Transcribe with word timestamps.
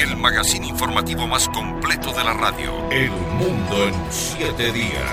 el 0.00 0.16
magazine 0.16 0.66
informativo 0.66 1.26
más 1.26 1.46
completo 1.48 2.12
de 2.12 2.24
la 2.24 2.32
radio. 2.32 2.90
El 2.90 3.10
mundo 3.10 3.86
en 3.86 3.94
siete 4.10 4.72
días. 4.72 5.12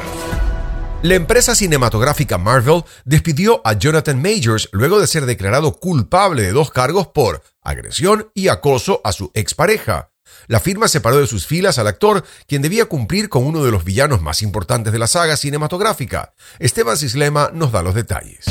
La 1.02 1.16
empresa 1.16 1.56
cinematográfica 1.56 2.38
Marvel 2.38 2.84
despidió 3.04 3.62
a 3.66 3.74
Jonathan 3.74 4.22
Majors 4.22 4.70
luego 4.72 5.00
de 5.00 5.08
ser 5.08 5.26
declarado 5.26 5.74
culpable 5.74 6.44
de 6.44 6.54
dos 6.54 6.72
cargos 6.72 7.08
por 7.08 7.44
agresión 7.62 8.32
y 8.34 8.48
acoso 8.48 9.02
a 9.04 9.12
su 9.12 9.30
expareja. 9.34 10.12
La 10.48 10.62
firma 10.62 10.88
separó 10.88 11.20
de 11.20 11.28
sus 11.28 11.46
filas 11.46 11.78
al 11.80 11.88
actor, 11.88 12.24
quien 12.48 12.62
debía 12.62 12.86
cumplir 12.86 13.28
con 13.28 13.46
uno 13.46 13.66
de 13.66 13.72
los 13.72 13.84
villanos 13.84 14.22
más 14.22 14.42
importantes 14.42 14.94
de 14.94 15.00
la 15.00 15.08
saga 15.08 15.36
cinematográfica. 15.36 16.34
Esteban 16.60 16.96
Cislema 16.96 17.52
nos 17.54 17.74
da 17.74 17.84
los 17.84 17.94
detalles. 17.94 18.46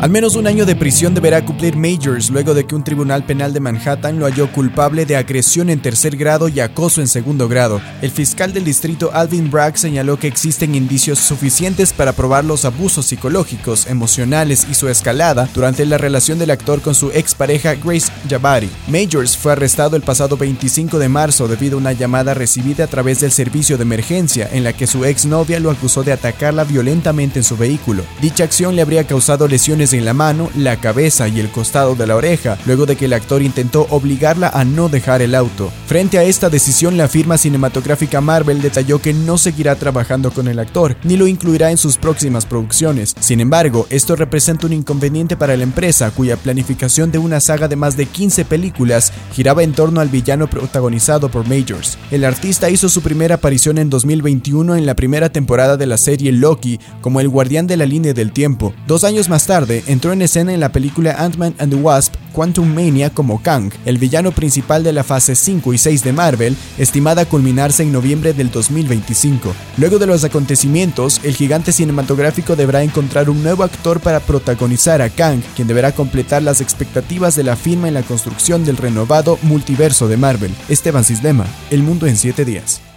Al 0.00 0.10
menos 0.10 0.36
un 0.36 0.46
año 0.46 0.64
de 0.64 0.76
prisión 0.76 1.12
deberá 1.12 1.44
cumplir 1.44 1.76
Majors 1.76 2.30
luego 2.30 2.54
de 2.54 2.64
que 2.64 2.76
un 2.76 2.84
tribunal 2.84 3.24
penal 3.24 3.52
de 3.52 3.58
Manhattan 3.58 4.20
lo 4.20 4.26
halló 4.26 4.52
culpable 4.52 5.06
de 5.06 5.16
agresión 5.16 5.70
en 5.70 5.82
tercer 5.82 6.16
grado 6.16 6.48
y 6.48 6.60
acoso 6.60 7.00
en 7.00 7.08
segundo 7.08 7.48
grado. 7.48 7.80
El 8.00 8.12
fiscal 8.12 8.52
del 8.52 8.62
distrito 8.62 9.10
Alvin 9.12 9.50
Bragg 9.50 9.76
señaló 9.76 10.16
que 10.16 10.28
existen 10.28 10.76
indicios 10.76 11.18
suficientes 11.18 11.92
para 11.92 12.12
probar 12.12 12.44
los 12.44 12.64
abusos 12.64 13.06
psicológicos, 13.06 13.88
emocionales 13.88 14.68
y 14.70 14.74
su 14.74 14.88
escalada 14.88 15.48
durante 15.52 15.84
la 15.84 15.98
relación 15.98 16.38
del 16.38 16.52
actor 16.52 16.80
con 16.80 16.94
su 16.94 17.10
expareja 17.10 17.74
Grace 17.74 18.12
Jabari. 18.30 18.70
Majors 18.86 19.36
fue 19.36 19.50
arrestado 19.50 19.96
el 19.96 20.02
pasado 20.02 20.36
25 20.36 21.00
de 21.00 21.08
marzo 21.08 21.48
debido 21.48 21.76
a 21.76 21.80
una 21.80 21.92
llamada 21.92 22.34
recibida 22.34 22.84
a 22.84 22.88
través 22.88 23.18
del 23.18 23.32
servicio 23.32 23.76
de 23.76 23.82
emergencia 23.82 24.48
en 24.52 24.62
la 24.62 24.74
que 24.74 24.86
su 24.86 25.04
exnovia 25.04 25.58
lo 25.58 25.72
acusó 25.72 26.04
de 26.04 26.12
atacarla 26.12 26.62
violentamente 26.62 27.40
en 27.40 27.44
su 27.44 27.56
vehículo. 27.56 28.04
Dicha 28.22 28.44
acción 28.44 28.76
le 28.76 28.82
habría 28.82 29.04
causado 29.04 29.48
lesiones 29.48 29.87
en 29.92 30.04
la 30.04 30.14
mano, 30.14 30.50
la 30.56 30.76
cabeza 30.76 31.28
y 31.28 31.40
el 31.40 31.50
costado 31.50 31.94
de 31.94 32.06
la 32.06 32.16
oreja, 32.16 32.58
luego 32.66 32.86
de 32.86 32.96
que 32.96 33.06
el 33.06 33.12
actor 33.12 33.42
intentó 33.42 33.86
obligarla 33.90 34.48
a 34.48 34.64
no 34.64 34.88
dejar 34.88 35.22
el 35.22 35.34
auto. 35.34 35.70
Frente 35.86 36.18
a 36.18 36.24
esta 36.24 36.50
decisión, 36.50 36.96
la 36.96 37.08
firma 37.08 37.38
cinematográfica 37.38 38.20
Marvel 38.20 38.60
detalló 38.62 39.00
que 39.00 39.12
no 39.12 39.38
seguirá 39.38 39.74
trabajando 39.76 40.30
con 40.30 40.48
el 40.48 40.58
actor, 40.58 40.96
ni 41.04 41.16
lo 41.16 41.26
incluirá 41.26 41.70
en 41.70 41.78
sus 41.78 41.96
próximas 41.96 42.46
producciones. 42.46 43.14
Sin 43.20 43.40
embargo, 43.40 43.86
esto 43.90 44.16
representa 44.16 44.66
un 44.66 44.72
inconveniente 44.72 45.36
para 45.36 45.56
la 45.56 45.62
empresa, 45.62 46.10
cuya 46.10 46.36
planificación 46.36 47.10
de 47.10 47.18
una 47.18 47.40
saga 47.40 47.68
de 47.68 47.76
más 47.76 47.96
de 47.96 48.06
15 48.06 48.44
películas 48.44 49.12
giraba 49.32 49.62
en 49.62 49.72
torno 49.72 50.00
al 50.00 50.08
villano 50.08 50.48
protagonizado 50.48 51.30
por 51.30 51.46
Majors. 51.48 51.98
El 52.10 52.24
artista 52.24 52.70
hizo 52.70 52.88
su 52.88 53.02
primera 53.02 53.36
aparición 53.36 53.78
en 53.78 53.90
2021 53.90 54.76
en 54.76 54.86
la 54.86 54.96
primera 54.96 55.30
temporada 55.30 55.76
de 55.76 55.86
la 55.86 55.96
serie 55.96 56.32
Loki 56.32 56.80
como 57.00 57.20
el 57.20 57.28
guardián 57.28 57.66
de 57.66 57.76
la 57.76 57.86
línea 57.86 58.14
del 58.14 58.32
tiempo. 58.32 58.74
Dos 58.86 59.04
años 59.04 59.28
más 59.28 59.46
tarde, 59.46 59.77
entró 59.86 60.12
en 60.12 60.22
escena 60.22 60.52
en 60.52 60.60
la 60.60 60.72
película 60.72 61.16
Ant-Man 61.18 61.54
and 61.58 61.72
the 61.72 61.80
Wasp 61.80 62.14
Quantum 62.32 62.72
Mania 62.72 63.10
como 63.10 63.42
Kang, 63.42 63.72
el 63.84 63.98
villano 63.98 64.32
principal 64.32 64.84
de 64.84 64.92
la 64.92 65.02
fase 65.02 65.34
5 65.34 65.72
y 65.74 65.78
6 65.78 66.04
de 66.04 66.12
Marvel, 66.12 66.56
estimada 66.78 67.22
a 67.22 67.24
culminarse 67.26 67.82
en 67.82 67.92
noviembre 67.92 68.32
del 68.32 68.50
2025. 68.50 69.52
Luego 69.76 69.98
de 69.98 70.06
los 70.06 70.22
acontecimientos, 70.24 71.20
el 71.24 71.34
gigante 71.34 71.72
cinematográfico 71.72 72.54
deberá 72.54 72.82
encontrar 72.82 73.28
un 73.28 73.42
nuevo 73.42 73.64
actor 73.64 74.00
para 74.00 74.20
protagonizar 74.20 75.02
a 75.02 75.10
Kang, 75.10 75.42
quien 75.56 75.68
deberá 75.68 75.92
completar 75.92 76.42
las 76.42 76.60
expectativas 76.60 77.34
de 77.34 77.44
la 77.44 77.56
firma 77.56 77.88
en 77.88 77.94
la 77.94 78.02
construcción 78.02 78.64
del 78.64 78.76
renovado 78.76 79.38
multiverso 79.42 80.06
de 80.06 80.16
Marvel. 80.16 80.54
Esteban 80.68 81.04
Cislema, 81.04 81.46
El 81.70 81.82
Mundo 81.82 82.06
en 82.06 82.16
7 82.16 82.44
días. 82.44 82.87